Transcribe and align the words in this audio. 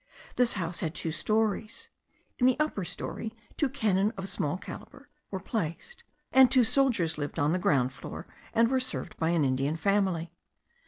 This 0.35 0.53
house 0.53 0.79
had 0.79 0.95
two 0.95 1.11
stories; 1.11 1.87
in 2.39 2.47
the 2.47 2.59
upper 2.59 2.83
story 2.83 3.35
two 3.55 3.69
cannon 3.69 4.13
of 4.17 4.27
small 4.27 4.57
calibre 4.57 5.05
were 5.29 5.39
placed; 5.39 6.03
and 6.31 6.49
two 6.49 6.63
soldiers 6.63 7.19
lived 7.19 7.37
on 7.37 7.51
the 7.51 7.59
ground 7.59 7.93
floor, 7.93 8.25
and 8.51 8.71
were 8.71 8.79
served 8.79 9.15
by 9.17 9.29
an 9.29 9.45
Indian 9.45 9.75
family. 9.77 10.31